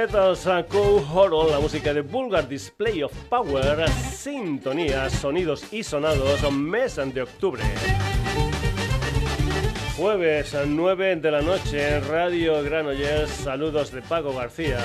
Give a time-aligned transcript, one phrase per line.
[0.00, 6.96] Metal Psycho Horror, la música de Vulgar Display of Power, sintonía, sonidos y sonados, mes
[6.96, 7.62] de octubre.
[9.98, 14.78] Jueves a 9 de la noche Radio Granollers, saludos de Paco García.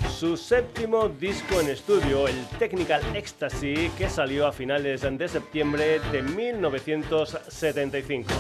[0.10, 6.22] su séptimo disco en estudio, el Technical Ecstasy, que salió a finales de septiembre de
[6.22, 8.32] 1975.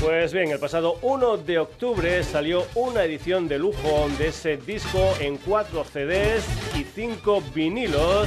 [0.00, 5.14] Pues bien, el pasado 1 de octubre salió una edición de lujo de ese disco
[5.20, 6.42] en 4 CDs
[6.74, 8.26] y 5 vinilos.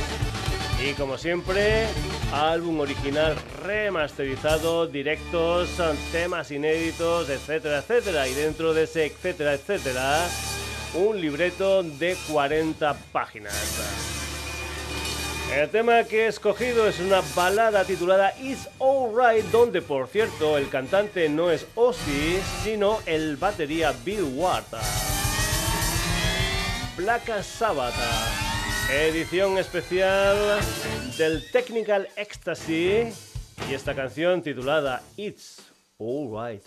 [0.88, 1.88] Y como siempre,
[2.32, 5.70] álbum original remasterizado, directos,
[6.12, 8.28] temas inéditos, etcétera, etcétera.
[8.28, 10.28] Y dentro de ese etcétera, etcétera,
[10.94, 14.23] un libreto de 40 páginas.
[15.56, 20.68] El tema que he escogido es una balada titulada It's Alright, donde por cierto el
[20.68, 24.64] cantante no es Ozzy, sino el batería Bill Ward.
[26.98, 27.94] Black Sabbath,
[28.92, 30.60] edición especial
[31.20, 33.14] del Technical Ecstasy
[33.70, 35.62] y esta canción titulada It's
[36.00, 36.64] Alright.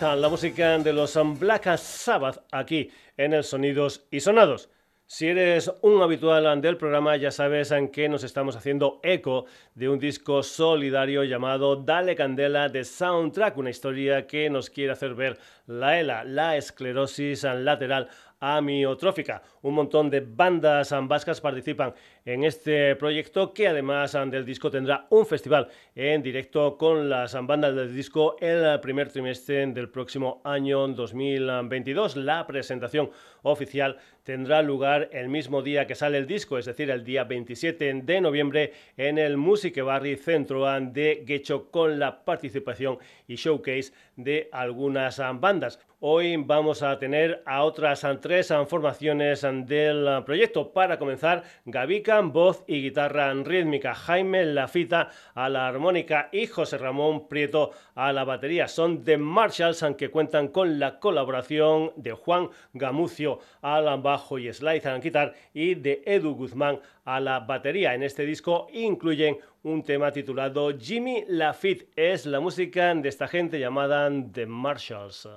[0.00, 4.70] La música de los Black Sabbath aquí en el Sonidos y Sonados.
[5.04, 9.44] Si eres un habitual del programa, ya sabes en que nos estamos haciendo eco
[9.74, 15.14] de un disco solidario llamado Dale Candela de Soundtrack, una historia que nos quiere hacer
[15.14, 18.08] ver la ELA, la esclerosis lateral
[18.40, 19.42] amiotrófica.
[19.60, 21.92] Un montón de bandas vascas participan
[22.24, 27.74] en este proyecto que además del disco tendrá un festival en directo con las bandas
[27.74, 32.16] del disco el primer trimestre del próximo año 2022.
[32.16, 33.10] La presentación
[33.42, 38.02] oficial tendrá lugar el mismo día que sale el disco, es decir, el día 27
[38.04, 44.48] de noviembre en el Music Barri Centro de Guecho con la participación y showcase de
[44.52, 45.80] algunas bandas.
[46.04, 50.72] Hoy vamos a tener a otras tres formaciones del proyecto.
[50.72, 57.28] Para comenzar, Gavica, voz y guitarra rítmica, Jaime Lafita a la armónica y José Ramón
[57.28, 58.68] Prieto a la batería.
[58.68, 64.52] Son The Marshalls, aunque cuentan con la colaboración de Juan Gamucio a la bajo y
[64.52, 67.94] slide a la guitarra y de Edu Guzmán a la batería.
[67.94, 71.88] En este disco incluyen un tema titulado Jimmy Lafitte.
[71.96, 75.28] Es la música de esta gente llamada The Marshalls.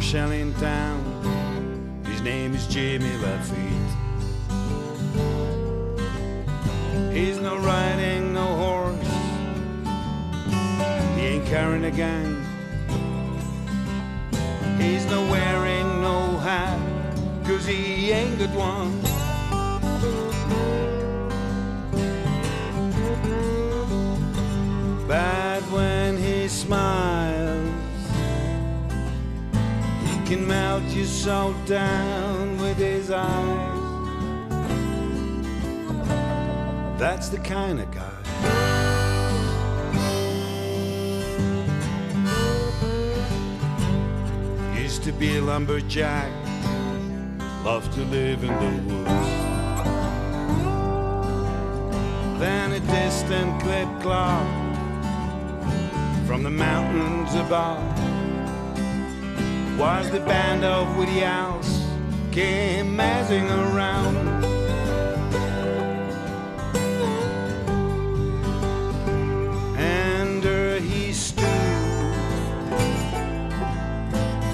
[0.00, 0.98] Marshal in town
[2.06, 3.92] his name is Jimmy Lafitte.
[7.12, 9.10] He's no riding no horse.
[11.16, 12.34] He ain't carrying a gang.
[14.78, 16.80] He's no wearing no hat,
[17.44, 18.99] cause he ain't got one.
[30.50, 33.78] Melt your soul down with his eyes.
[36.98, 38.20] That's the kind of guy.
[44.82, 46.32] Used to be a lumberjack,
[47.64, 49.30] loved to live in the woods.
[52.40, 54.48] Then a distant clip clock
[56.26, 57.99] from the mountains above
[59.80, 61.86] was the band of Woody Owls
[62.30, 64.14] came massing around.
[69.78, 71.44] And uh, he stood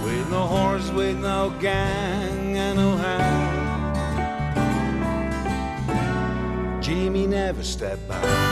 [0.04, 3.64] with no horse, with no gang, and no hand.
[6.80, 8.45] Jimmy never stepped back.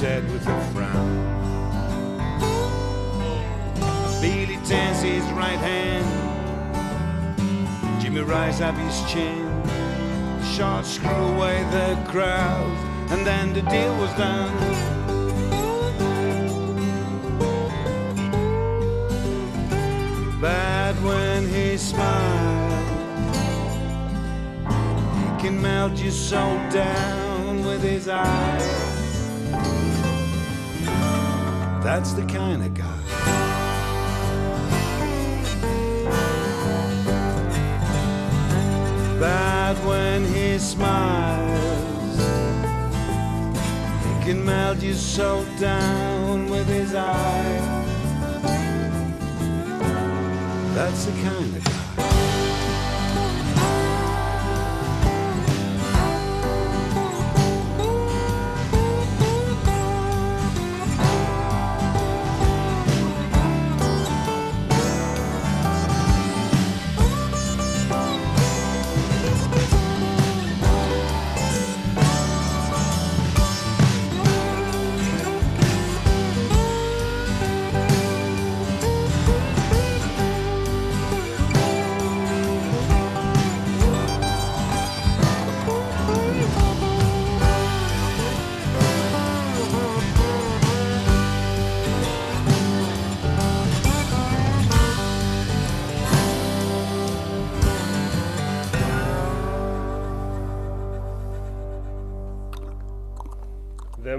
[0.00, 1.14] Said with a frown.
[4.20, 6.04] Billy tense his right hand,
[8.02, 9.46] Jimmy rise up his chin,
[10.56, 12.76] shot screw away the crowd,
[13.12, 14.52] and then the deal was done.
[20.40, 22.84] But when he smiled,
[25.18, 28.73] he can melt your soul down with his eyes.
[31.84, 32.98] That's the kind of guy.
[39.20, 42.16] But when he smiles,
[44.02, 47.86] he can melt your soul down with his eyes.
[50.74, 51.53] That's the kind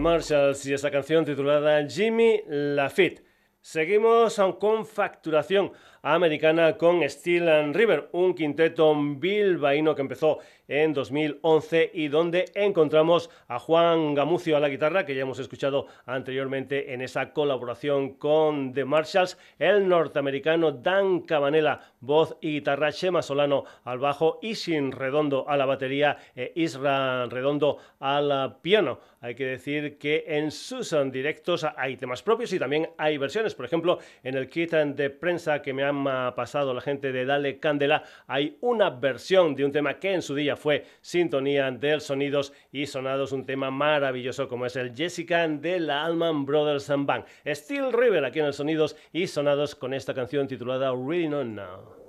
[0.06, 3.24] Marshalls y esa canción titulada Jimmy Lafitte.
[3.60, 5.72] Seguimos con facturación
[6.04, 13.30] americana con Steel and River, un quinteto bilbaíno que empezó en 2011 y donde encontramos
[13.48, 18.74] a Juan Gamucio a la guitarra, que ya hemos escuchado anteriormente en esa colaboración con
[18.74, 25.48] The Marshalls, el norteamericano Dan Cabanela, voz y guitarra, Shema Solano al bajo, Isin Redondo
[25.48, 29.00] a la batería e Isra Redondo al piano.
[29.22, 33.56] Hay que decir que en sus directos hay temas propios y también hay versiones.
[33.56, 36.04] Por ejemplo, en el kit de prensa que me han
[36.36, 40.36] pasado la gente de Dale Candela, hay una versión de un tema que en su
[40.36, 45.80] día fue sintonía del Sonidos y Sonados, un tema maravilloso como es el Jessica de
[45.80, 47.26] la Allman Brothers and Band.
[47.48, 52.06] Steel River aquí en el Sonidos y Sonados con esta canción titulada Really Not Now.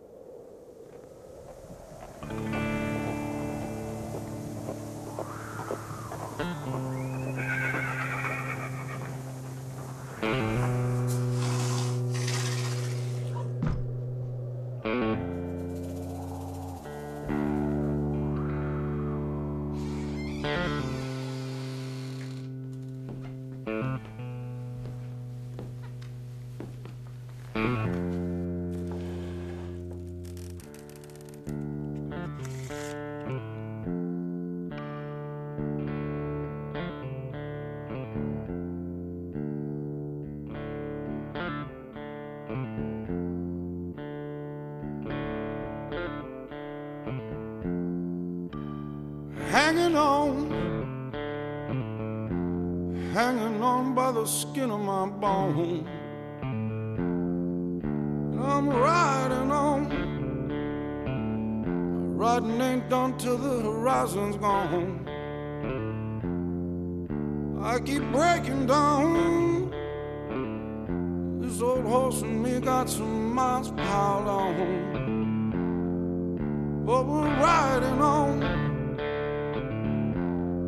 [76.86, 78.40] But we're riding on.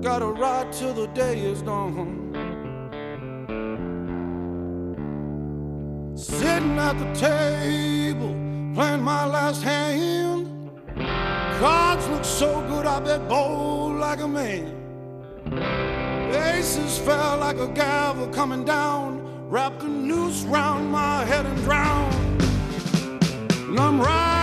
[0.03, 2.35] Gotta ride till the day is done.
[6.17, 8.35] Sitting at the table,
[8.75, 10.73] playing my last hand.
[11.61, 14.75] Cards look so good, I bet bold like a man.
[16.35, 22.43] Aces fell like a gavel coming down, wrapped a noose round my head and drowned.
[23.53, 24.38] And I'm riding.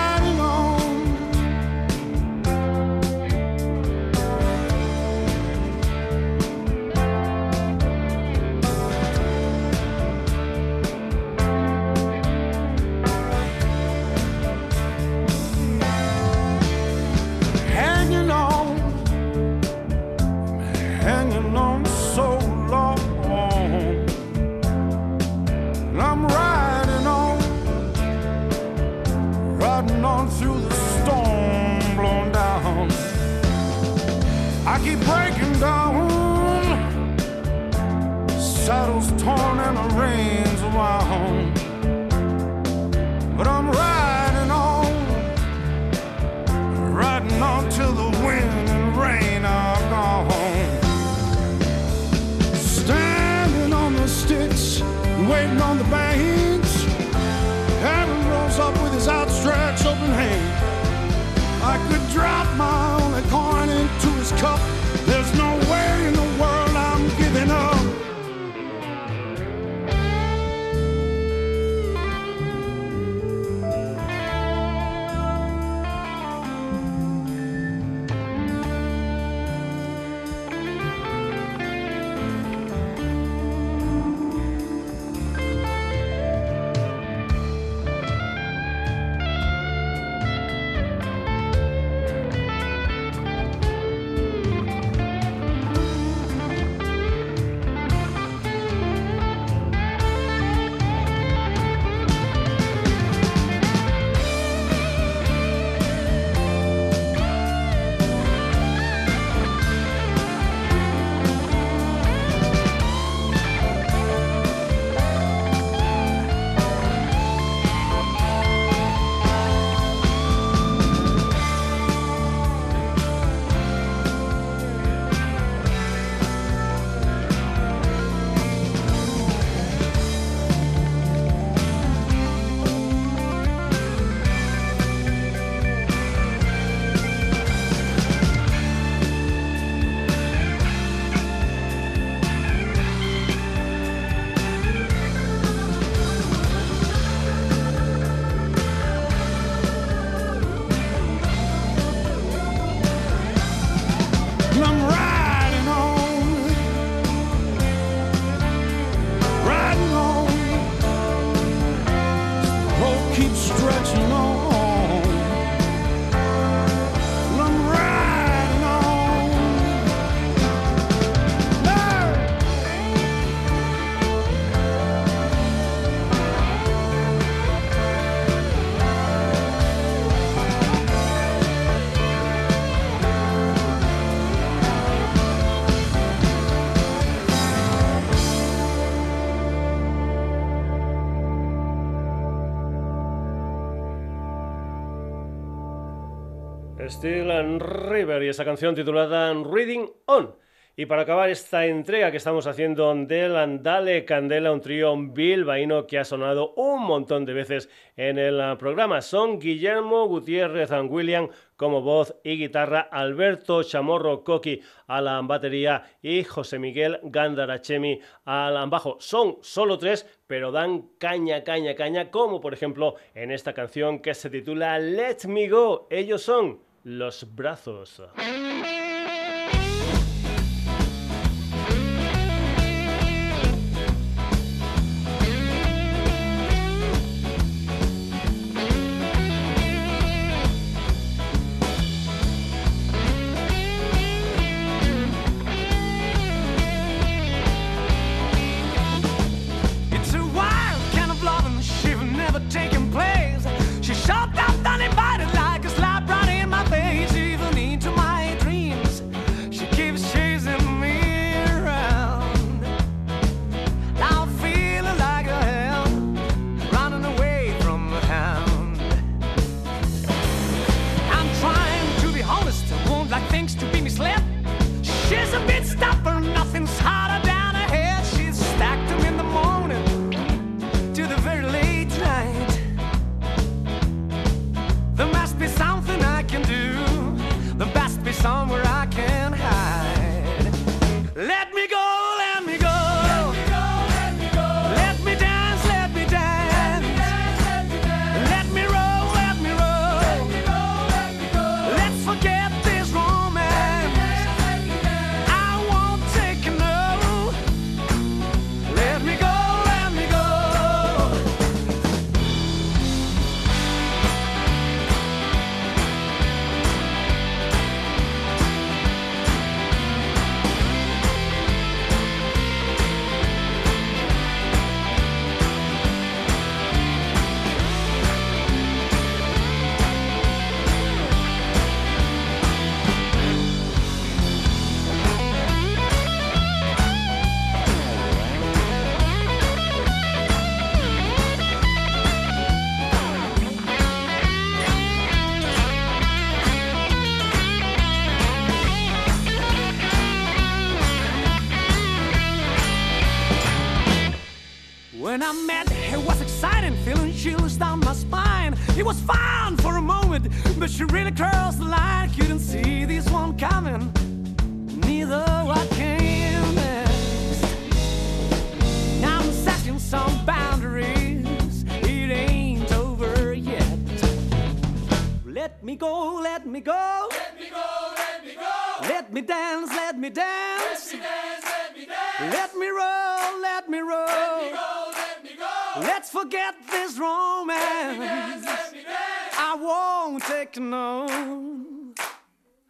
[197.06, 200.34] Steel River y esa canción titulada Reading On.
[200.76, 206.00] Y para acabar esta entrega que estamos haciendo del Andale Candela, un trío bilbaíno que
[206.00, 209.04] ha sonado un montón de veces en el programa.
[209.04, 215.84] Son Guillermo Gutiérrez and William como voz y guitarra, Alberto Chamorro Coqui a la batería
[216.02, 218.98] y José Miguel Gandarachemi al bajo.
[219.00, 224.16] Son solo tres, pero dan caña, caña, caña, como por ejemplo en esta canción que
[224.16, 225.88] se titula Let Me Go.
[225.92, 228.00] Ellos son los brazos.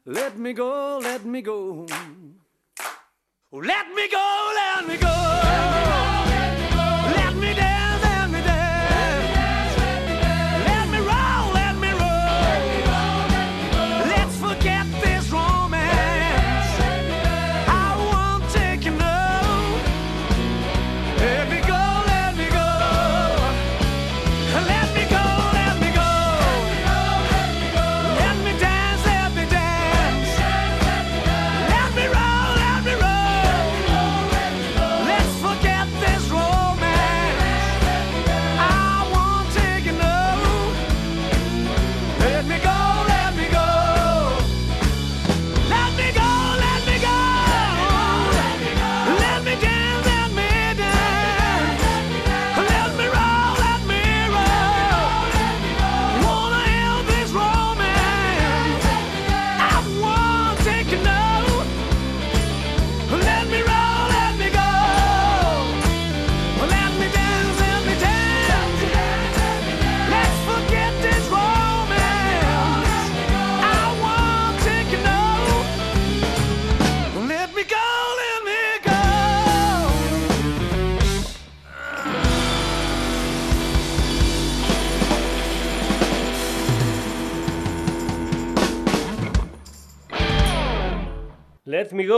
[0.07, 1.87] Let me go, let me go.
[3.51, 5.44] Let me go, let me go.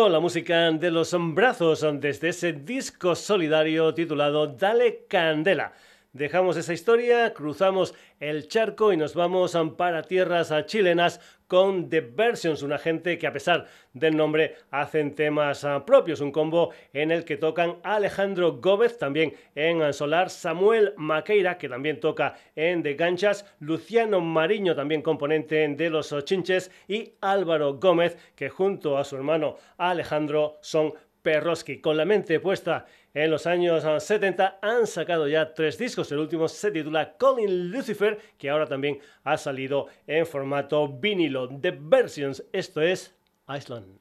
[0.09, 5.73] La música de los brazos desde ese disco solidario titulado Dale Candela.
[6.17, 12.63] Dejamos esa historia, cruzamos el charco y nos vamos para tierras chilenas con The Versions,
[12.63, 17.23] una gente que a pesar del nombre hacen temas ah, propios, un combo en el
[17.23, 23.45] que tocan Alejandro Gómez, también en Solar, Samuel Maqueira, que también toca en The Ganchas,
[23.59, 29.57] Luciano Mariño, también componente de Los Chinches, y Álvaro Gómez, que junto a su hermano
[29.77, 31.79] Alejandro son Perroski.
[31.81, 32.85] Con la mente puesta
[33.23, 36.11] en los años 70 han sacado ya tres discos.
[36.11, 41.49] El último se titula Calling Lucifer, que ahora también ha salido en formato vinilo.
[41.49, 43.15] The Versions, esto es
[43.49, 43.99] Iceland.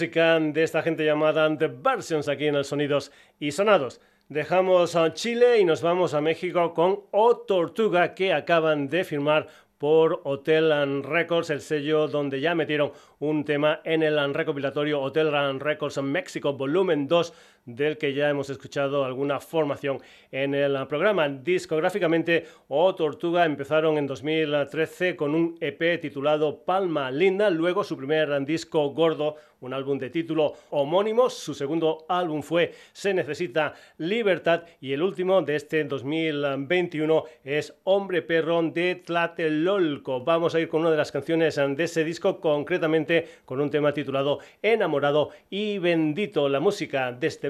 [0.00, 4.00] Música de esta gente llamada The Versions aquí en el Sonidos y Sonados.
[4.30, 9.48] Dejamos a Chile y nos vamos a México con O Tortuga que acaban de firmar
[9.76, 15.34] por Hotel and Records, el sello donde ya metieron un tema en el recopilatorio Hotel
[15.34, 17.34] and Records México Volumen 2
[17.64, 21.28] del que ya hemos escuchado alguna formación en el programa.
[21.28, 28.44] Discográficamente, O Tortuga empezaron en 2013 con un EP titulado Palma Linda, luego su primer
[28.44, 34.92] disco gordo, un álbum de título homónimo, su segundo álbum fue Se Necesita Libertad y
[34.92, 40.24] el último de este 2021 es Hombre Perrón de Tlatelolco.
[40.24, 43.92] Vamos a ir con una de las canciones de ese disco, concretamente con un tema
[43.92, 47.49] titulado Enamorado y Bendito, la música de este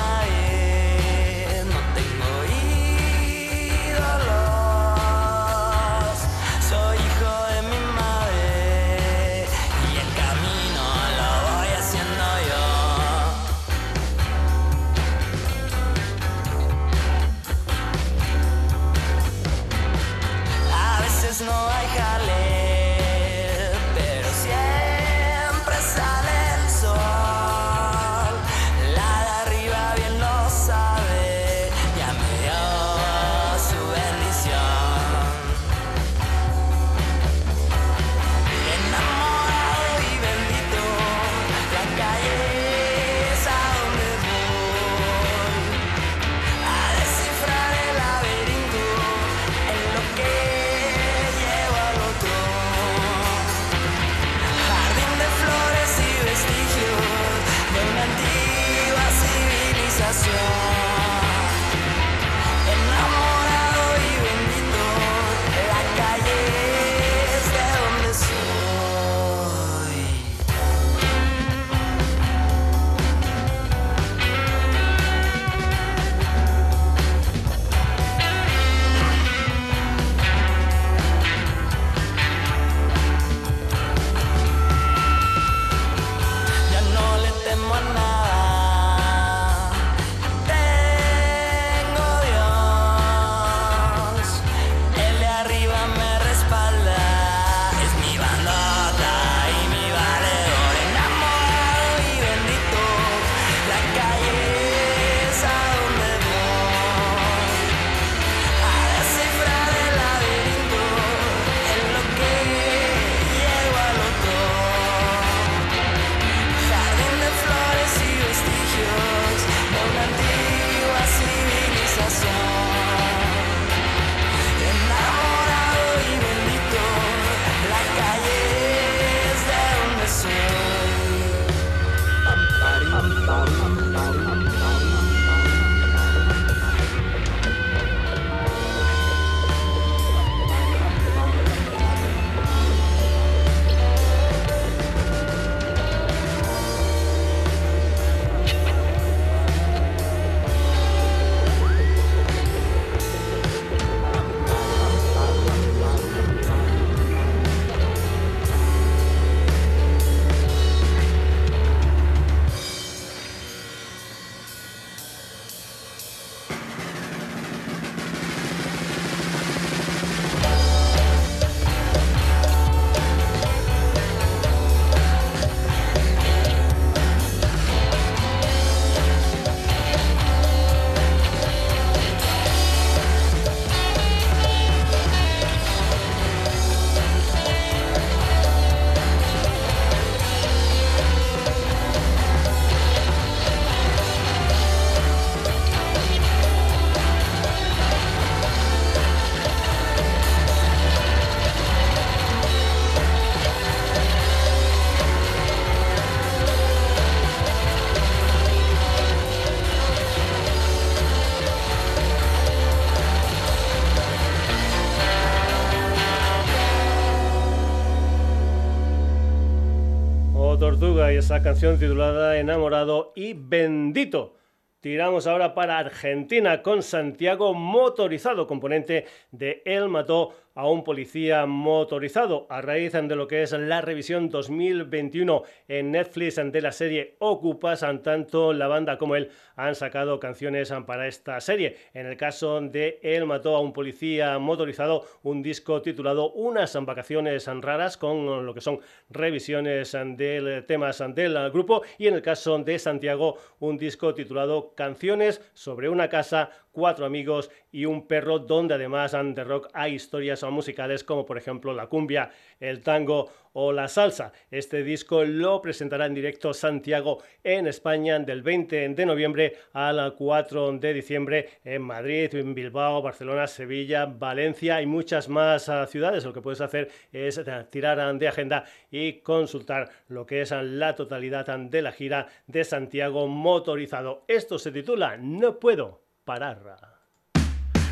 [221.31, 224.35] esa canción titulada Enamorado y Bendito.
[224.81, 232.47] Tiramos ahora para Argentina con Santiago Motorizado, componente de El Mató a un policía motorizado
[232.49, 237.85] a raíz de lo que es la revisión 2021 en Netflix de la serie Ocupas,
[238.03, 241.77] tanto la banda como él han sacado canciones para esta serie.
[241.93, 247.47] En el caso de Él mató a un policía motorizado, un disco titulado Unas vacaciones
[247.61, 252.79] raras con lo que son revisiones de temas del grupo y en el caso de
[252.79, 259.11] Santiago un disco titulado Canciones sobre una casa cuatro amigos y un perro, donde además
[259.11, 264.31] de rock hay historias musicales como por ejemplo la cumbia, el tango o la salsa.
[264.49, 270.73] Este disco lo presentará en directo Santiago en España del 20 de noviembre al 4
[270.73, 276.23] de diciembre en Madrid, en Bilbao, Barcelona, Sevilla, Valencia y muchas más ah, ciudades.
[276.23, 280.95] Lo que puedes hacer es eh, tirar de agenda y consultar lo que es la
[280.95, 284.23] totalidad de la gira de Santiago motorizado.
[284.27, 286.57] Esto se titula No puedo parar.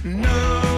[0.04, 0.69] No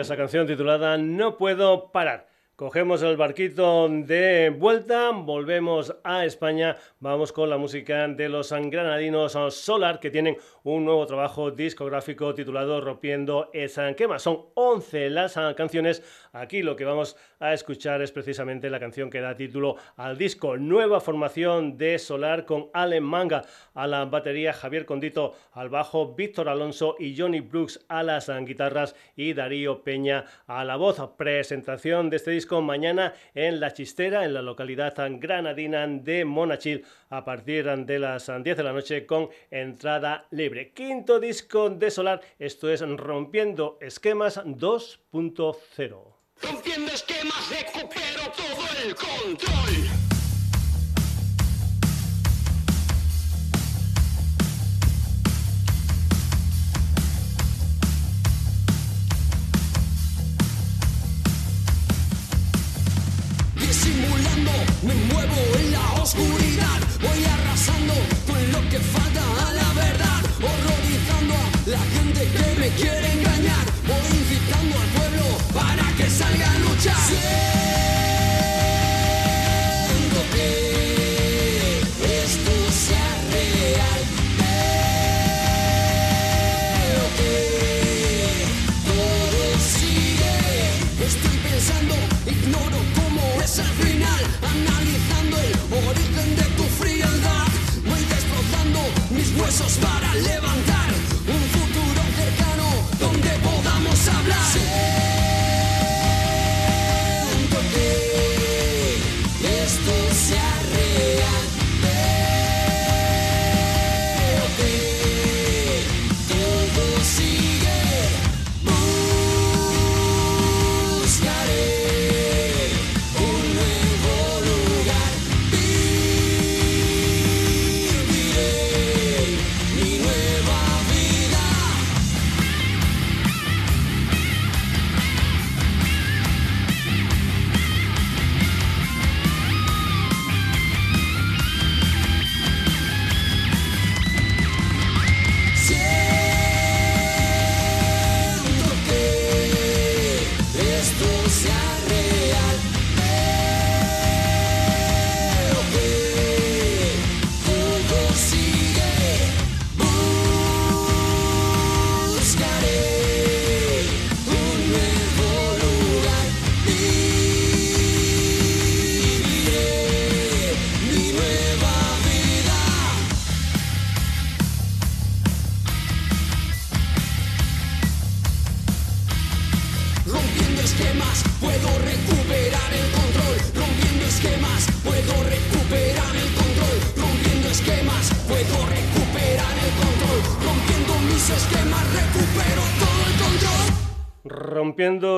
[0.00, 2.28] esa canción titulada No puedo parar.
[2.60, 9.32] Cogemos el barquito de vuelta, volvemos a España, vamos con la música de los granadinos
[9.54, 14.18] Solar que tienen un nuevo trabajo discográfico titulado Rompiendo esa quema.
[14.18, 16.02] Son 11 las canciones.
[16.32, 20.56] Aquí lo que vamos a escuchar es precisamente la canción que da título al disco.
[20.56, 23.42] Nueva formación de Solar con Allen Manga
[23.74, 28.94] a la batería, Javier Condito al bajo, Víctor Alonso y Johnny Brooks a las guitarras
[29.16, 31.00] y Darío Peña a la voz.
[31.16, 37.24] Presentación de este disco mañana en La Chistera, en la localidad granadina de Monachil, a
[37.24, 40.72] partir de las 10 de la noche con entrada libre.
[40.72, 46.20] Quinto disco de Solar, esto es Rompiendo Esquemas 2.0.
[46.42, 50.10] Rompiendo esquemas, recupero todo el control.
[64.82, 67.94] me muevo en la oscuridad, voy arrasando
[68.26, 73.64] con lo que falta a la verdad, horrorizando a la gente que me quiere engañar,
[73.86, 75.89] voy incitando al pueblo para
[76.30, 77.50] que salga a luchar.
[99.78, 100.49] para levantar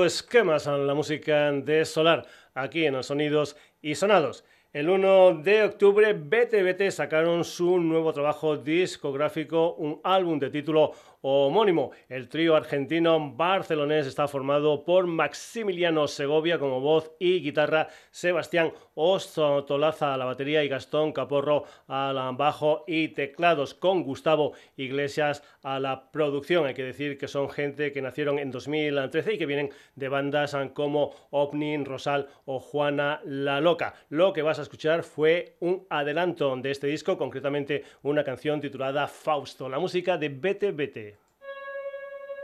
[0.05, 4.45] esquemas a la música de Solar aquí en los Sonidos y Sonados.
[4.73, 10.93] El 1 de octubre, BTBT sacaron su nuevo trabajo discográfico, un álbum de título
[11.23, 11.93] homónimo.
[12.09, 20.13] El trío argentino barcelonés está formado por Maximiliano Segovia como voz y guitarra, Sebastián Ostolaza
[20.13, 25.79] a la batería y Gastón Caporro a la bajo y teclados, con Gustavo Iglesias a
[25.79, 26.67] la producción.
[26.67, 30.57] Hay que decir que son gente que nacieron en 2013 y que vienen de bandas
[30.75, 33.95] como Opnin, Rosal o Juana la Loca.
[34.09, 39.07] Lo que vas a escuchar fue un adelanto de este disco, concretamente una canción titulada
[39.07, 40.73] Fausto, la música de BTBT.
[40.83, 41.12] Vete,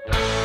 [0.08, 0.37] Bye.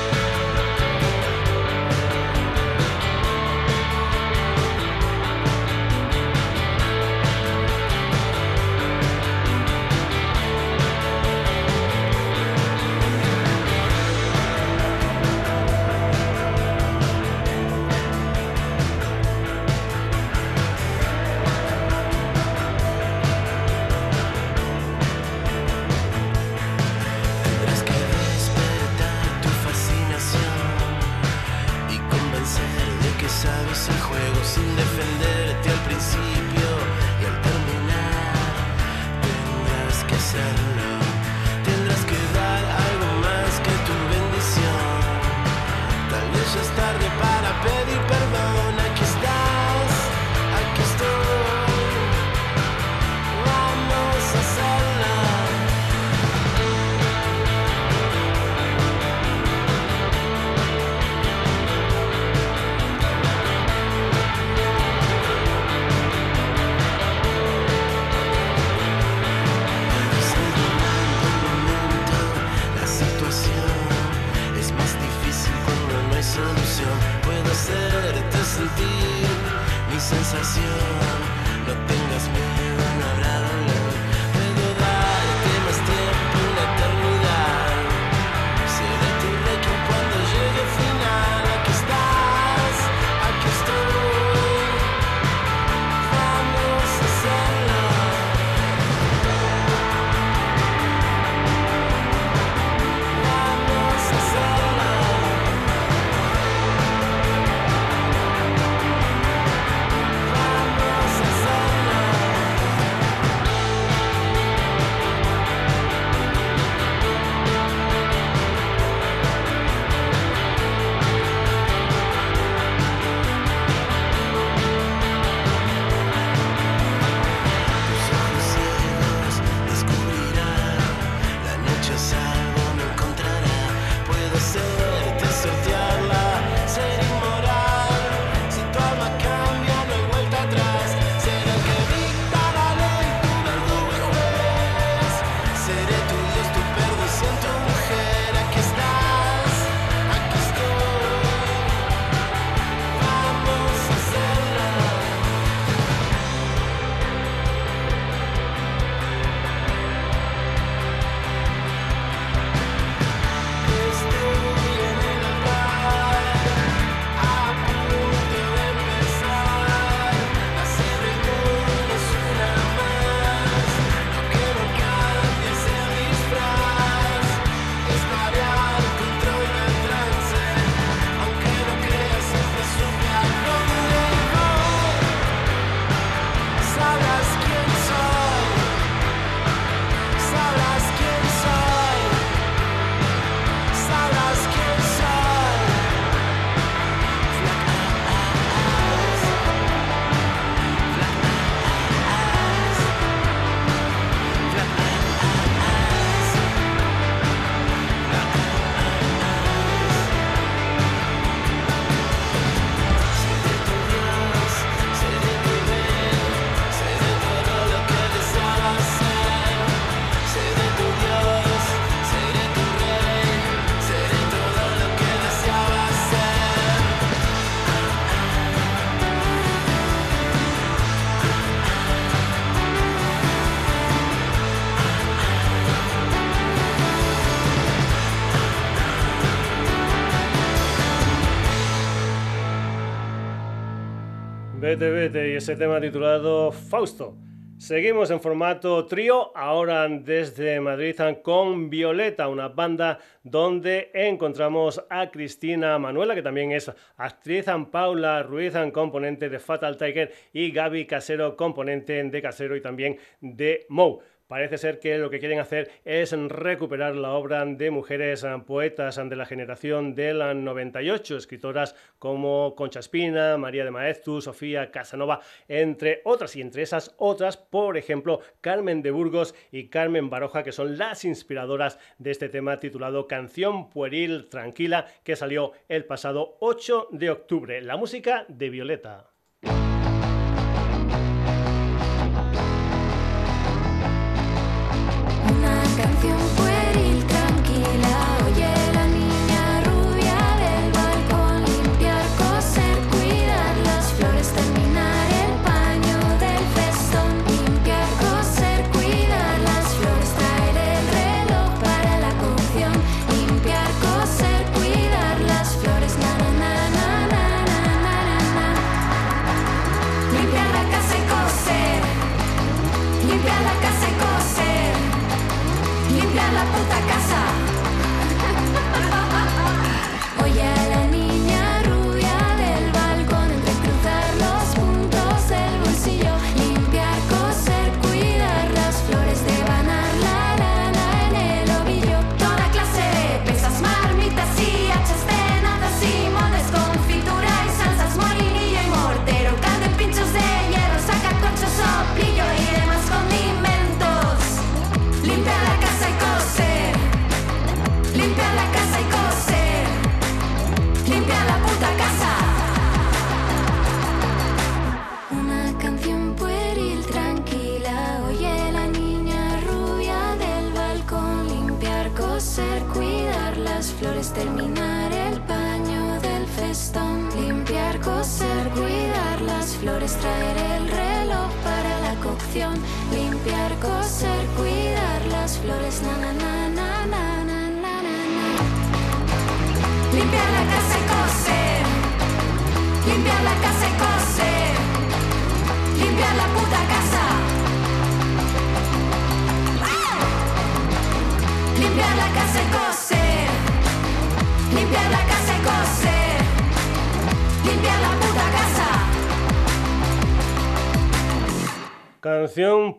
[244.74, 247.16] Y ese tema titulado Fausto.
[247.58, 255.78] Seguimos en formato trío, ahora desde Madrid con Violeta, una banda donde encontramos a Cristina
[255.78, 262.04] Manuela, que también es actriz, Paula Ruiz, componente de Fatal Tiger, y Gaby Casero, componente
[262.04, 264.02] de Casero y también de Mou.
[264.28, 268.98] Parece ser que lo que quieren hacer es recuperar la obra de mujeres ah, poetas
[268.98, 275.20] ah, de la generación del 98, escritoras como Concha Espina, María de Maeztu, Sofía Casanova,
[275.48, 280.52] entre otras, y entre esas otras, por ejemplo, Carmen de Burgos y Carmen Baroja, que
[280.52, 286.88] son las inspiradoras de este tema titulado Canción Pueril Tranquila, que salió el pasado 8
[286.92, 287.62] de octubre.
[287.62, 289.13] La música de Violeta.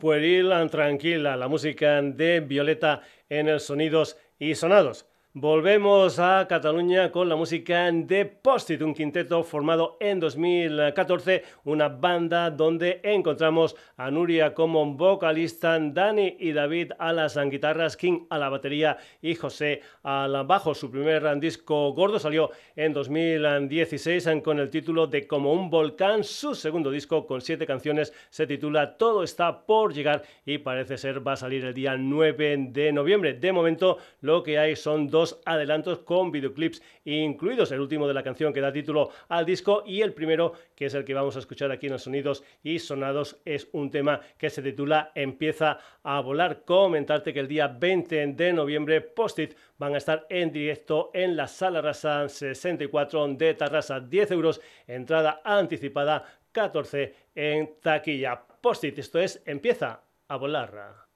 [0.05, 3.01] Pueril tranquila, la música de Violeta
[3.31, 5.07] en el Sonidos y Sonados.
[5.37, 12.53] Volvemos a Cataluña con la música de Postit, un quinteto formado en 2014, una banda
[12.53, 18.49] donde encontramos a Nuria como vocalista, Dani y David a las guitarras, King a la
[18.49, 20.73] batería y José al bajo.
[20.73, 26.23] Su primer disco gordo salió en 2016 con el título de Como un volcán.
[26.23, 31.27] Su segundo disco con siete canciones se titula Todo está por llegar y parece ser
[31.27, 33.35] va a salir el día 9 de noviembre.
[33.35, 37.73] De momento lo que hay son dos adelantos con videoclips incluidos.
[37.73, 40.95] El último de la canción que da título al disco y el primero, que es
[40.95, 44.51] el que vamos a escuchar aquí en los sonidos y sonados, es un tema que
[44.51, 46.65] se titula Empieza a volar.
[46.65, 51.49] Comentarte que el día 20 de noviembre, Post-it van a estar en directo en la
[51.49, 54.01] Sala Rasa 64 de Tarrasa.
[54.01, 58.43] 10 euros, entrada anticipada, 14 en taquilla.
[58.61, 61.07] Post-it, esto es Empieza a volar.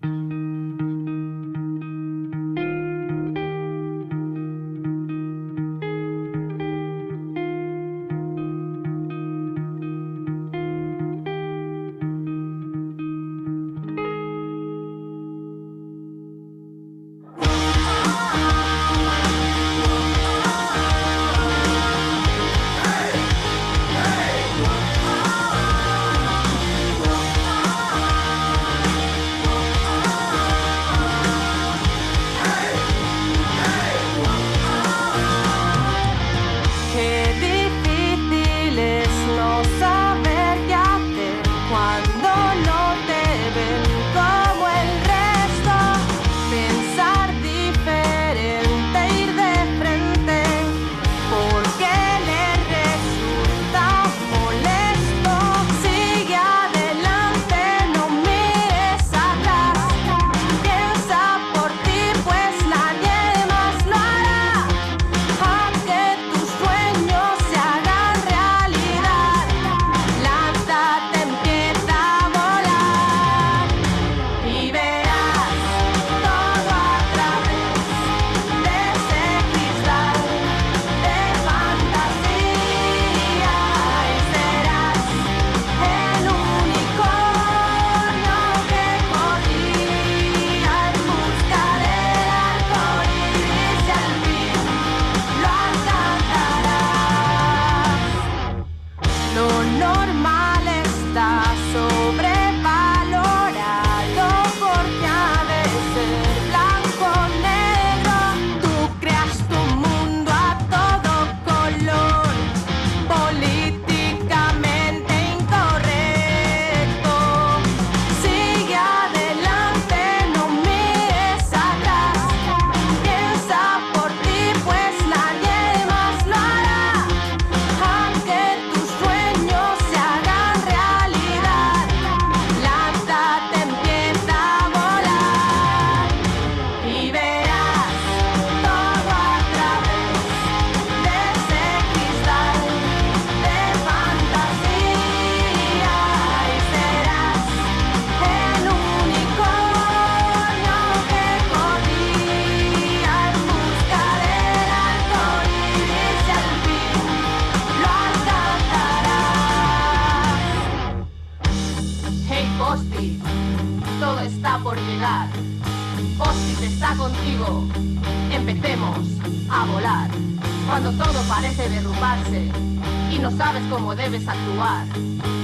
[174.10, 174.86] Debes actuar.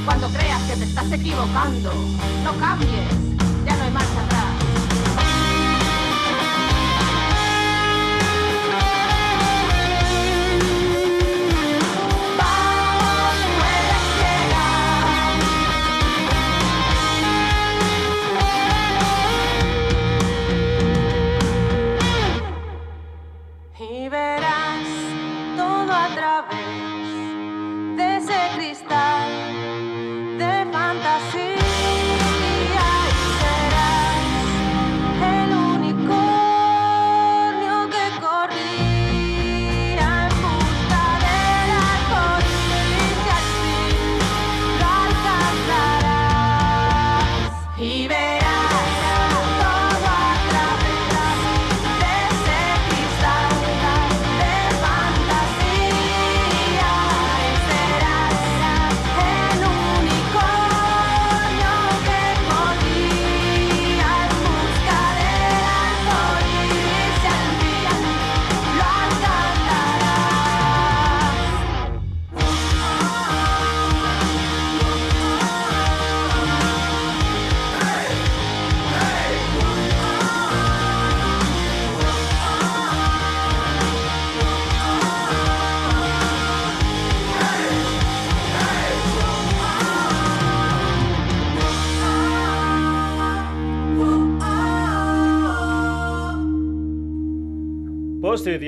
[0.06, 1.92] Cuando creas que te estás equivocando,
[2.44, 3.23] no cambies,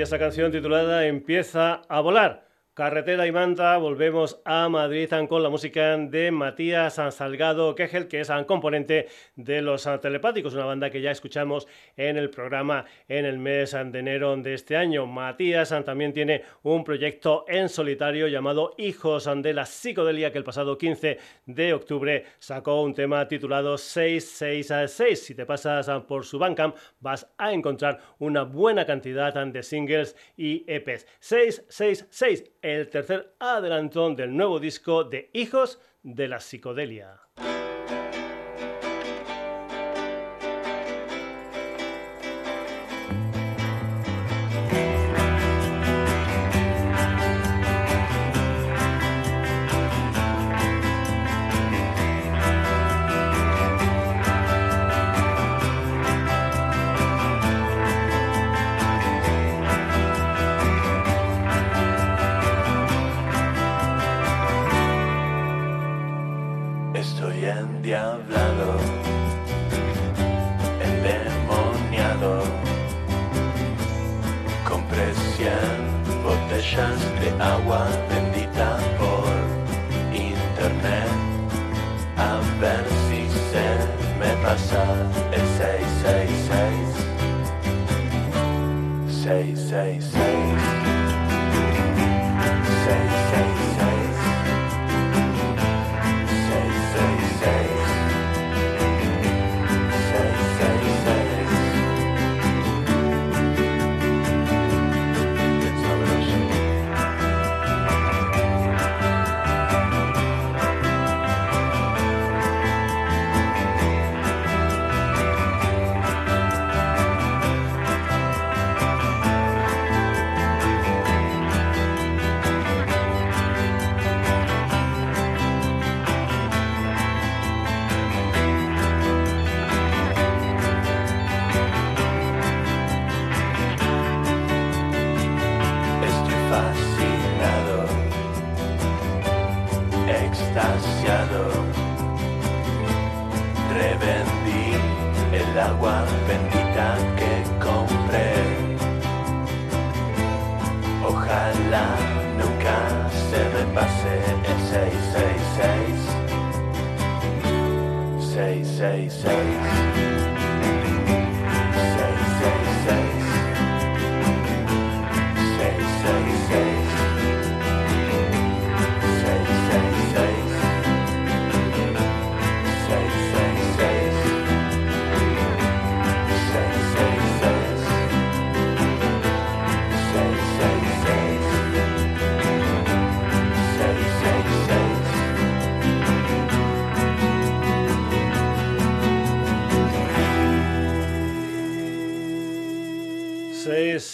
[0.07, 2.45] y esta canción titulada Empieza a volar.
[2.77, 8.29] Carretera y Manta, volvemos a Madrid con la música de Matías Salgado Kegel, que es
[8.29, 11.66] un componente de los Telepáticos, una banda que ya escuchamos
[11.97, 15.07] en el programa en el mes de enero de este año.
[15.07, 20.77] Matías también tiene un proyecto en solitario llamado Hijos de la Psicodelia, que el pasado
[20.77, 21.16] 15
[21.47, 25.24] de octubre sacó un tema titulado 666.
[25.24, 30.62] Si te pasas por su Bandcamp, vas a encontrar una buena cantidad de singles y
[30.70, 31.07] EPs.
[31.20, 37.26] 666 el tercer adelantón del nuevo disco de Hijos de la Psicodelia.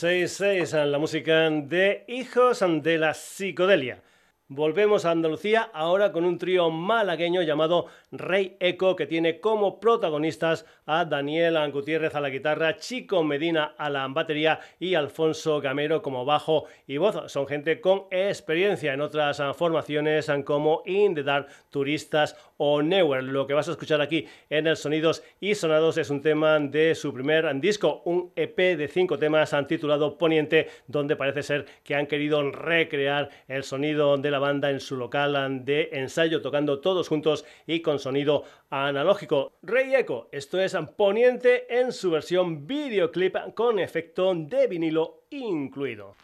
[0.02, 4.02] 666 en la música de Hijos de la Psicodelia.
[4.48, 10.66] Volvemos a Andalucía ahora con un trío malagueño llamado Rey Eco que tiene como protagonistas
[10.86, 16.24] a Daniel Gutiérrez a la guitarra, Chico Medina a la batería y Alfonso Gamero como
[16.24, 17.30] bajo y voz.
[17.30, 22.80] Son gente con experiencia en otras formaciones como In the Dark, Turistas o.
[22.80, 26.94] Lo que vas a escuchar aquí en el Sonidos y Sonados es un tema de
[26.94, 32.06] su primer disco, un EP de cinco temas titulado Poniente, donde parece ser que han
[32.06, 37.44] querido recrear el sonido de la banda en su local de ensayo, tocando todos juntos
[37.66, 39.54] y con sonido analógico.
[39.62, 46.14] Rey Eco, esto es Poniente en su versión videoclip con efecto de vinilo incluido.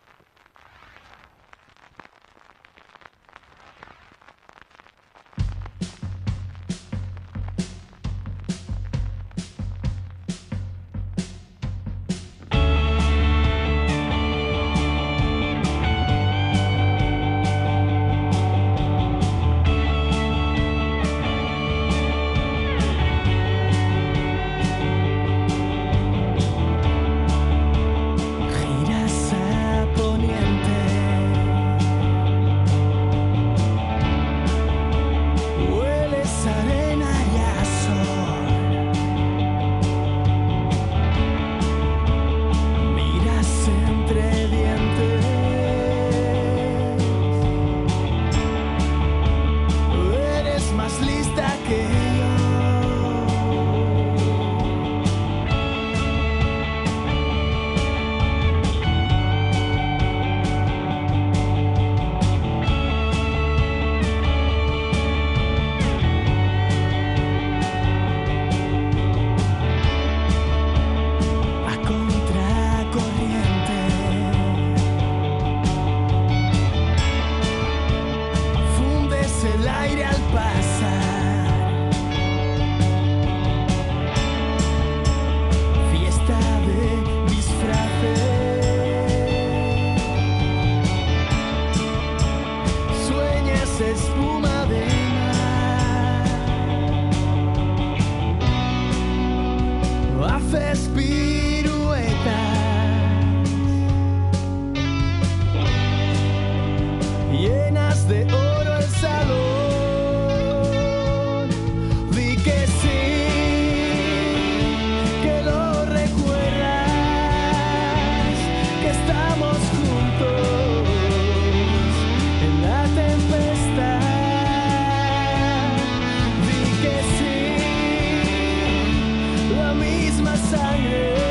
[130.36, 131.27] sangue.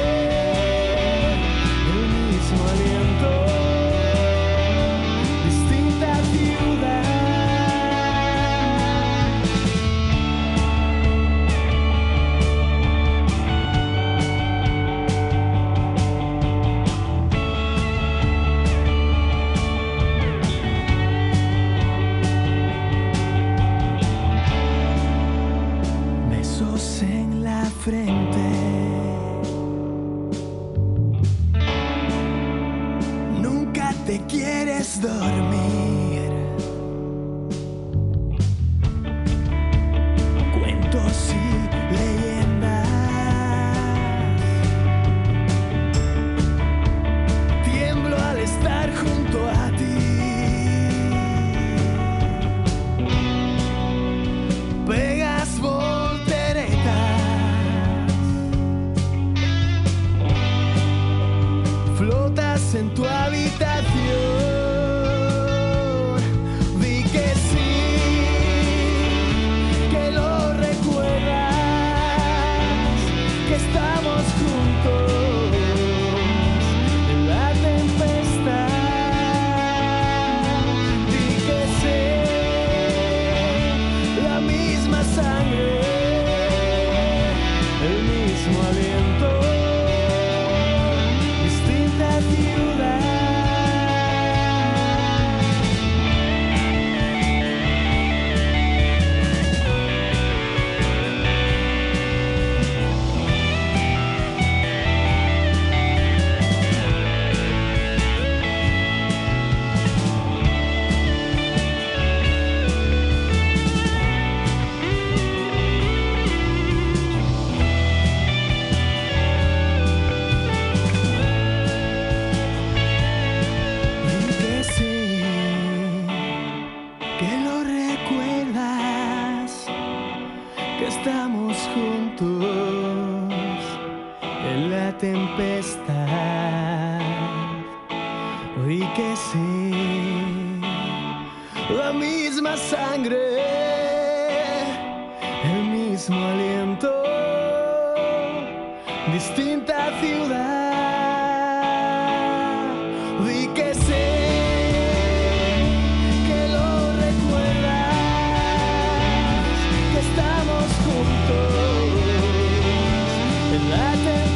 [163.57, 164.26] En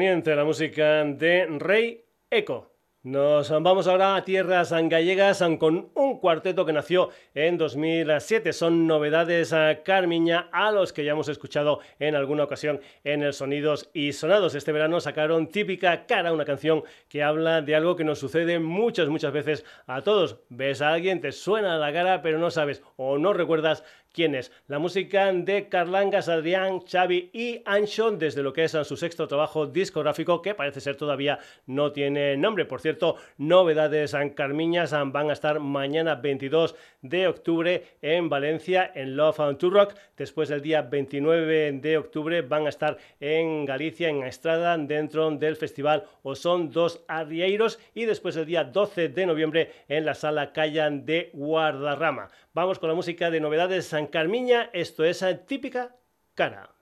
[0.00, 2.70] La música de Rey Eco.
[3.02, 8.54] Nos vamos ahora a tierras gallegas con un cuarteto que nació en 2007.
[8.54, 13.34] Son novedades a Carmiña a los que ya hemos escuchado en alguna ocasión en el
[13.34, 14.54] Sonidos y Sonados.
[14.54, 19.10] Este verano sacaron Típica Cara, una canción que habla de algo que nos sucede muchas,
[19.10, 20.38] muchas veces a todos.
[20.48, 24.52] Ves a alguien, te suena la cara, pero no sabes o no recuerdas quién es.
[24.66, 29.66] La música de Carlangas, Adrián, Xavi y Anshon desde lo que es su sexto trabajo
[29.66, 32.64] discográfico que parece ser todavía no tiene nombre.
[32.64, 39.16] Por cierto, novedades en Carmiñas van a estar mañana 22 de octubre en Valencia en
[39.16, 39.94] Love and to Rock.
[40.16, 45.56] Después del día 29 de octubre van a estar en Galicia, en Estrada, dentro del
[45.56, 50.52] festival O Son Dos Arrieiros y después el día 12 de noviembre en la sala
[50.52, 52.28] Callan de Guardarrama.
[52.52, 54.70] Vamos con la música de novedades San Carmiña.
[54.72, 55.94] Esto es típica
[56.34, 56.79] cara.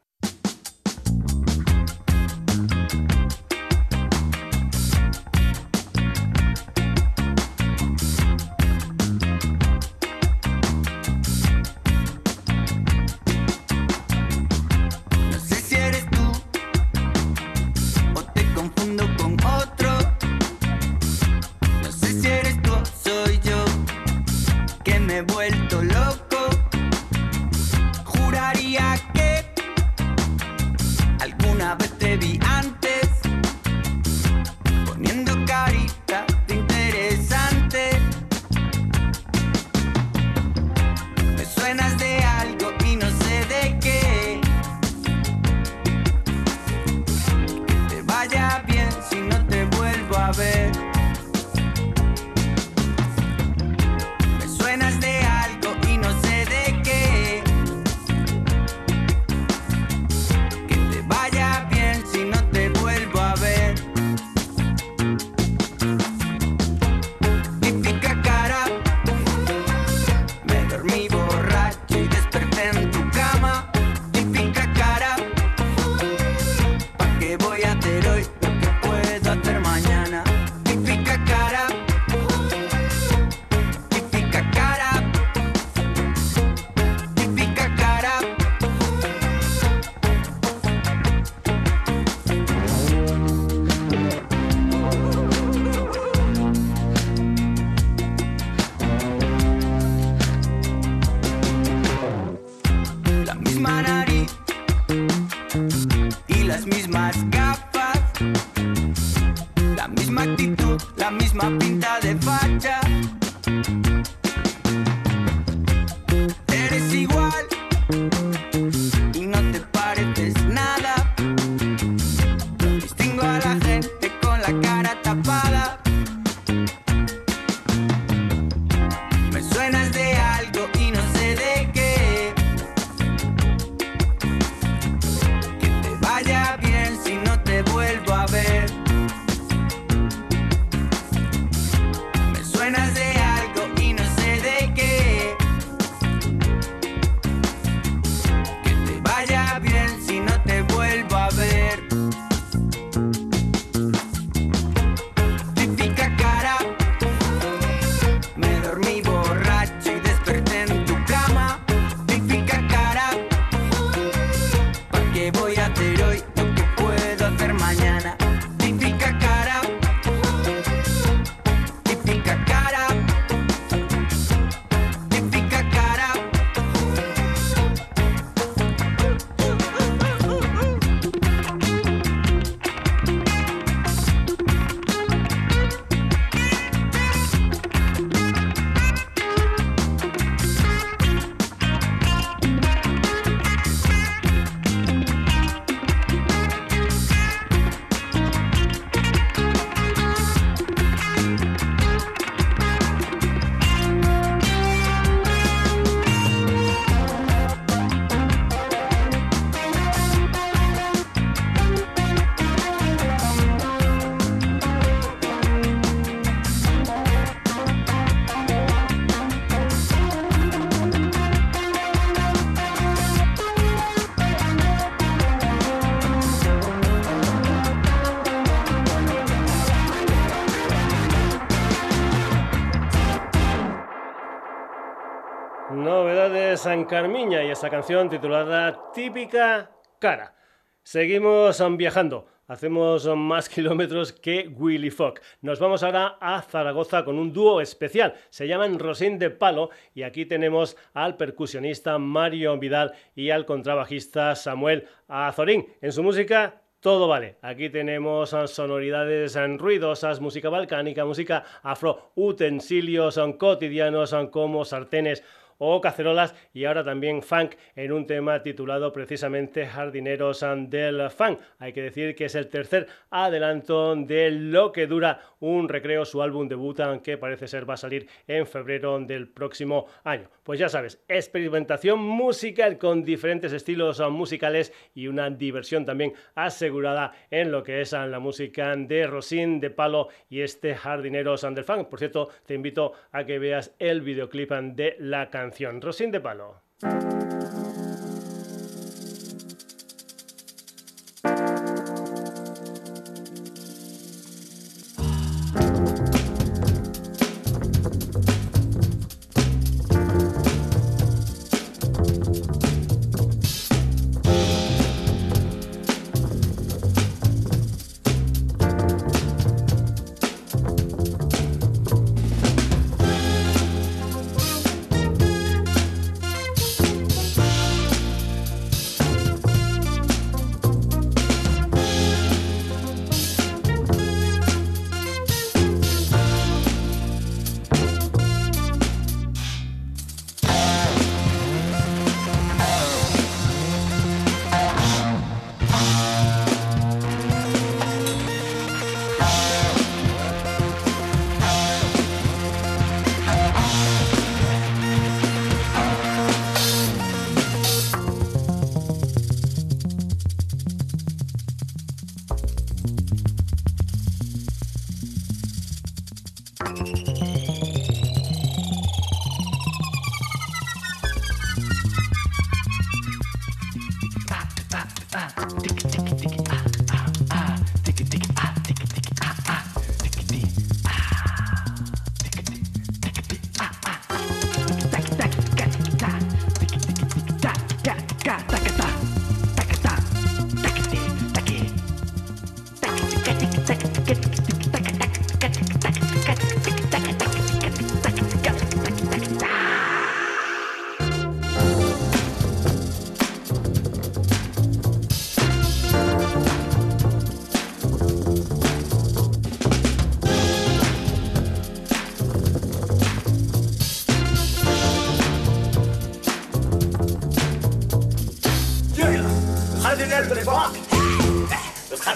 [236.68, 240.34] San Carmiña y esa canción titulada Típica Cara.
[240.82, 242.26] Seguimos viajando.
[242.46, 245.14] Hacemos más kilómetros que Willy Fogg.
[245.40, 248.16] Nos vamos ahora a Zaragoza con un dúo especial.
[248.28, 254.34] Se llaman Rosín de Palo y aquí tenemos al percusionista Mario Vidal y al contrabajista
[254.34, 255.68] Samuel Azorín.
[255.80, 257.36] En su música todo vale.
[257.40, 265.24] Aquí tenemos sonoridades ruidosas, música balcánica, música afro, utensilios cotidianos como sartenes
[265.58, 271.40] o cacerolas y ahora también funk en un tema titulado precisamente Jardineros del Funk.
[271.58, 276.22] Hay que decir que es el tercer adelanto de lo que dura un recreo, su
[276.22, 280.28] álbum debut, que parece ser va a salir en febrero del próximo año.
[280.44, 287.50] Pues ya sabes, experimentación musical con diferentes estilos musicales y una diversión también asegurada en
[287.50, 291.88] lo que es la música de Rosin de Palo y este Jardineros del Funk.
[291.88, 295.47] Por cierto, te invito a que veas el videoclip de la canción
[295.80, 296.62] Rosín de Palo.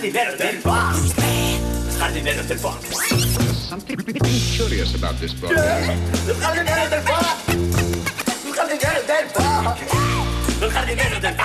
[0.03, 0.97] Jardineros del funk.
[1.87, 2.83] Los jardineros del funk.
[3.69, 3.97] Something
[4.57, 5.63] curious about this program.
[6.27, 7.25] Los jardineros del funk.
[8.45, 9.77] Los jardineros del funk.
[10.61, 11.42] Los jardineros del funk.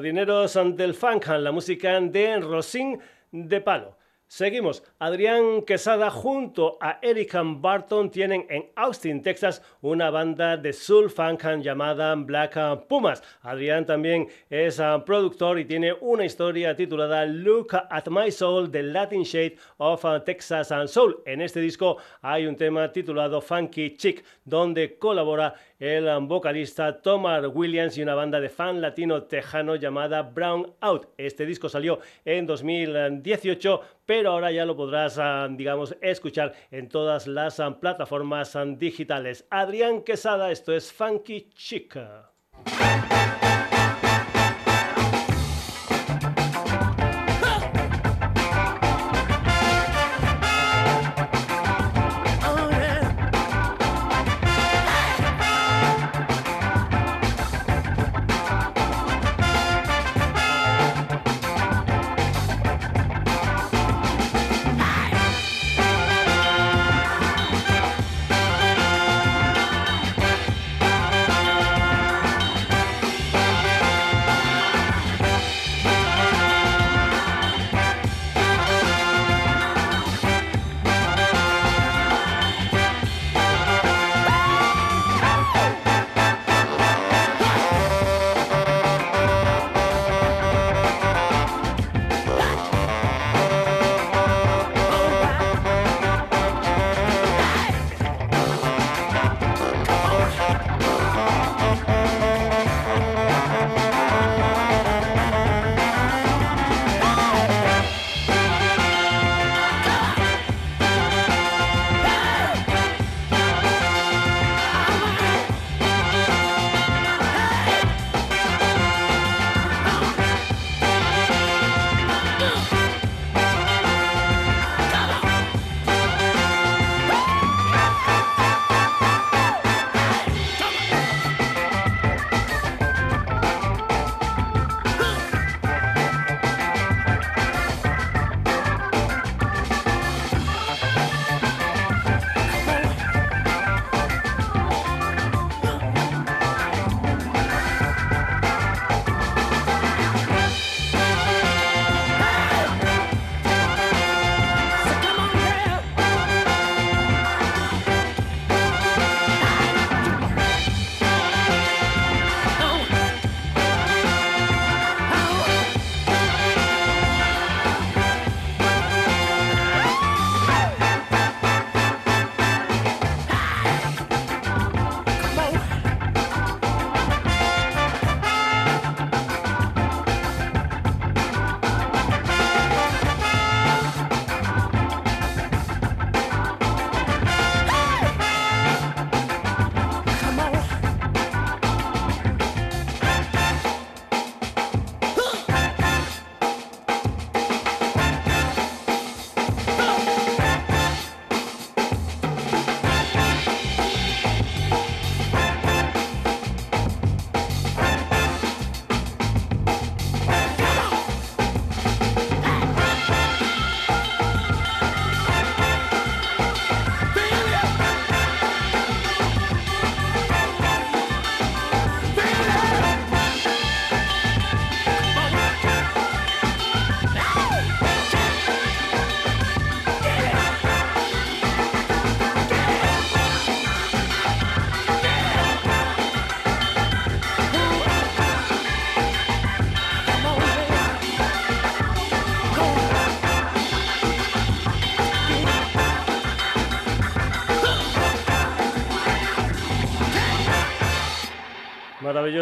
[0.00, 2.98] Jardineros del Funk, la música de Rosin
[3.30, 3.98] de Palo.
[4.26, 4.82] Seguimos.
[5.02, 11.42] Adrián Quesada junto a Eric Barton tienen en Austin, Texas, una banda de soul funk
[11.62, 13.22] llamada Black Pumas.
[13.40, 18.82] Adrián también es ah, productor y tiene una historia titulada Look at My Soul, The
[18.82, 21.22] Latin Shade of ah, Texas and Soul.
[21.24, 27.96] En este disco hay un tema titulado Funky Chick, donde colabora el vocalista Tomar Williams
[27.96, 31.06] y una banda de fan latino tejano llamada Brown Out.
[31.16, 37.28] Este disco salió en 2018, pero ahora ya lo podrás, ah, digamos, escuchar en todas
[37.28, 39.46] las ah, plataformas ah, digitales.
[39.48, 42.32] Adrián Quesada, esto es Funky Chica.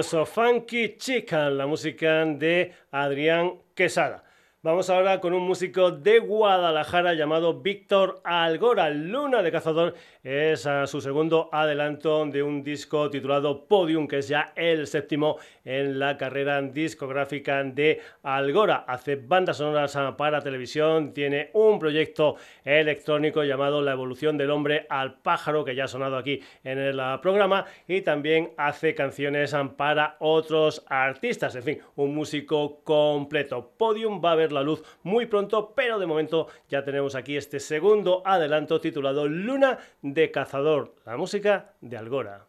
[0.02, 4.22] Funky Chicken, la música de Adrián Quesada.
[4.62, 8.90] Vamos ahora con un músico de Guadalajara llamado Víctor Algora.
[8.90, 9.94] Luna de Cazador
[10.28, 15.98] es su segundo adelanto de un disco titulado Podium, que es ya el séptimo en
[15.98, 18.84] la carrera discográfica de Algora.
[18.86, 25.14] Hace bandas sonoras para televisión, tiene un proyecto electrónico llamado La evolución del hombre al
[25.14, 30.16] pájaro, que ya ha sonado aquí en el ah, programa, y también hace canciones para
[30.18, 31.56] otros artistas.
[31.56, 33.72] En fin, un músico completo.
[33.78, 37.60] Podium va a ver la luz muy pronto, pero de momento ya tenemos aquí este
[37.60, 42.46] segundo adelanto titulado Luna de Cazador, la música de Algora.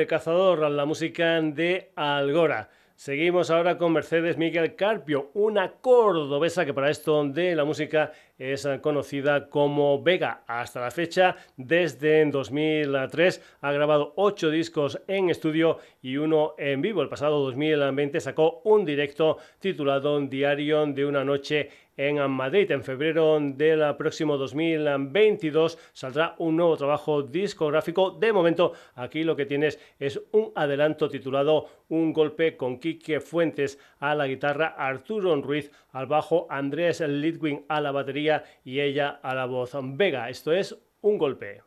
[0.00, 2.70] De Cazador, la música de Algora.
[2.96, 8.66] Seguimos ahora con Mercedes Miguel Carpio, una cordobesa que para esto de la música es
[8.80, 10.44] conocida como Vega.
[10.46, 17.02] Hasta la fecha, desde 2003, ha grabado ocho discos en estudio y uno en vivo.
[17.02, 21.68] El pasado 2020 sacó un directo titulado Diario de una noche
[22.08, 22.70] en Madrid.
[22.70, 28.12] En febrero del próximo 2022 saldrá un nuevo trabajo discográfico.
[28.12, 33.78] De momento, aquí lo que tienes es un adelanto titulado Un golpe con Quique Fuentes
[33.98, 39.34] a la guitarra, Arturo Ruiz al bajo, Andrés Lidwin a la batería y ella a
[39.34, 39.72] la voz.
[39.82, 41.62] Vega, esto es Un golpe.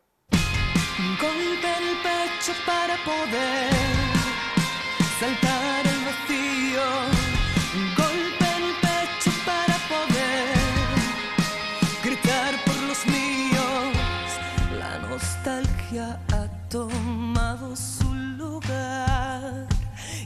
[1.20, 3.70] Golpe en pecho para poder
[5.18, 7.23] saltar el vacío.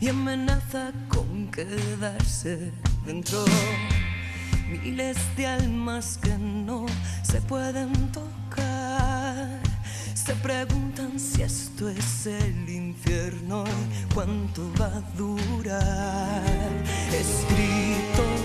[0.00, 2.72] Y amenaza con quedarse
[3.04, 3.44] dentro.
[4.70, 6.86] Miles de almas que no
[7.22, 9.60] se pueden tocar.
[10.14, 16.42] Se preguntan si esto es el infierno y cuánto va a durar.
[17.12, 18.37] Escrito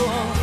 [0.00, 0.39] se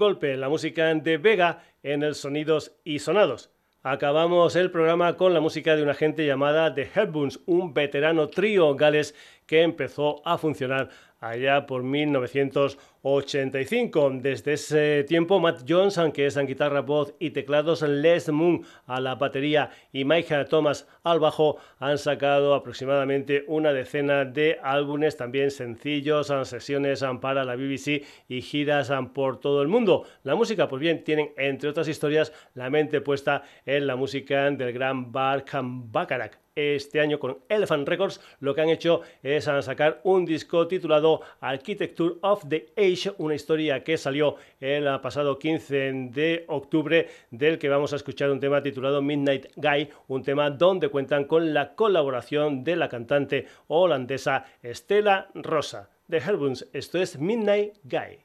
[0.00, 3.50] golpe la música de Vega en el Sonidos y Sonados.
[3.82, 8.74] Acabamos el programa con la música de una gente llamada The Headbones, un veterano trío
[8.76, 9.14] gales
[9.44, 10.88] que empezó a funcionar
[11.20, 14.10] allá por 1985.
[14.14, 19.00] Desde ese tiempo, Matt Johnson, que es en guitarra, voz y teclados, Les Moon a
[19.00, 25.50] la batería y Mike Thomas al bajo, han sacado aproximadamente una decena de álbumes, también
[25.50, 30.04] sencillos, sesiones para la BBC y giras por todo el mundo.
[30.22, 34.72] La música, pues bien, tienen, entre otras historias, la mente puesta en la música del
[34.72, 40.24] gran Barkham Bacharach este año con Elephant Records, lo que han hecho es sacar un
[40.24, 47.08] disco titulado Architecture of the Age, una historia que salió el pasado 15 de octubre,
[47.30, 51.54] del que vamos a escuchar un tema titulado Midnight Guy, un tema donde cuentan con
[51.54, 55.90] la colaboración de la cantante holandesa Stella Rosa.
[56.08, 58.18] De Herbuns, esto es Midnight Guy.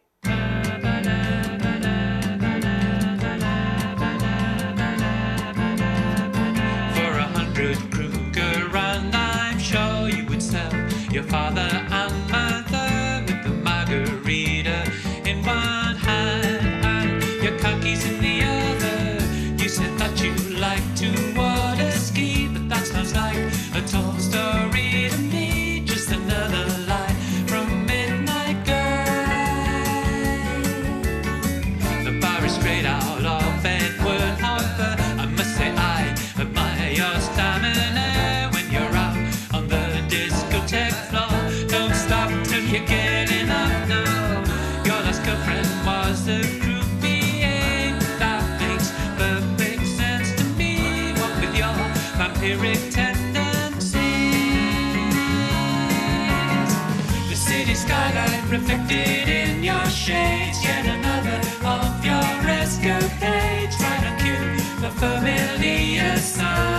[58.75, 60.63] Reflected in your shades.
[60.63, 63.77] Yet another of your escapades.
[63.77, 66.74] Trying to cue the familiar sound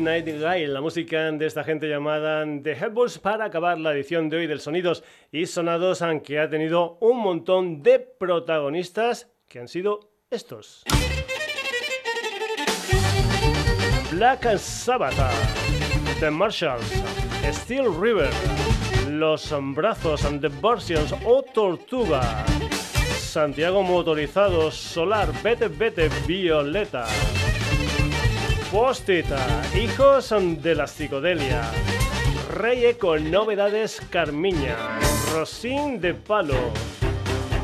[0.00, 4.38] Midnight Guy, la música de esta gente llamada The Headballs para acabar la edición de
[4.38, 10.10] hoy del Sonidos y Sonados, aunque ha tenido un montón de protagonistas que han sido
[10.30, 10.84] estos.
[14.10, 15.12] Black Sabbath,
[16.18, 16.90] The Marshalls,
[17.52, 18.30] Steel River,
[19.10, 22.46] Los Brazos and the Versions o Tortuga,
[23.18, 27.06] Santiago Motorizados, Solar, Vete Vete, Violeta.
[28.70, 30.32] Postita, Hijos
[30.62, 31.62] de la Psicodelia,
[32.54, 34.76] Rey con Novedades Carmiña,
[35.32, 36.54] Rosín de Palo,